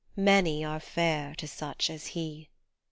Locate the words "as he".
1.91-2.49